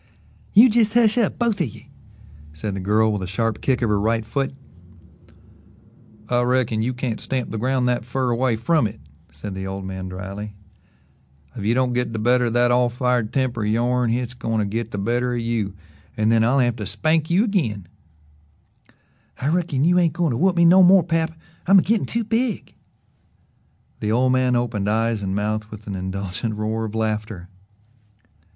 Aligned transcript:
"You 0.55 0.67
jes' 0.67 0.95
hush 0.95 1.15
up 1.19 1.37
both 1.37 1.61
of 1.61 1.67
ye," 1.67 1.91
said 2.53 2.73
the 2.75 2.79
girl 2.79 3.13
with 3.13 3.21
a 3.21 3.27
sharp 3.27 3.61
kick 3.61 3.83
of 3.83 3.89
her 3.89 3.99
right 3.99 4.25
foot. 4.25 4.55
"I 6.27 6.41
reckon 6.41 6.81
you 6.81 6.91
can't 6.95 7.21
stamp 7.21 7.51
the 7.51 7.59
ground 7.59 7.87
that 7.87 8.03
fer 8.03 8.31
away 8.31 8.55
from 8.55 8.87
it," 8.87 8.99
said 9.31 9.53
the 9.53 9.67
old 9.67 9.85
man 9.85 10.09
dryly. 10.09 10.55
"If 11.55 11.63
you 11.65 11.75
don't 11.75 11.93
git 11.93 12.13
the 12.13 12.17
better 12.17 12.45
of 12.45 12.53
that 12.53 12.71
all 12.71 12.89
fired 12.89 13.31
temper 13.31 13.61
o' 13.61 13.65
yourn 13.65 14.09
hit's 14.09 14.33
goin' 14.33 14.57
to 14.57 14.65
git 14.65 14.89
the 14.89 14.97
better 14.97 15.35
of 15.35 15.39
you, 15.39 15.75
an' 16.17 16.29
then 16.29 16.43
I'll 16.43 16.57
have 16.57 16.77
to 16.77 16.87
spank 16.87 17.29
you 17.29 17.43
agin." 17.43 17.87
"I 19.39 19.49
reckon 19.49 19.83
you 19.83 19.99
ain't 19.99 20.13
goin' 20.13 20.31
to 20.31 20.37
whoop 20.37 20.55
me 20.55 20.65
no 20.65 20.81
more, 20.81 21.03
pap. 21.03 21.39
I'm 21.67 21.77
a 21.77 21.83
gittin' 21.83 22.07
too 22.07 22.23
big." 22.23 22.73
The 23.99 24.11
old 24.11 24.31
man 24.31 24.55
opened 24.55 24.89
eyes 24.89 25.21
and 25.21 25.35
mouth 25.35 25.69
with 25.69 25.85
an 25.85 25.93
indulgent 25.93 26.55
roar 26.55 26.85
of 26.85 26.95
laughter. 26.95 27.49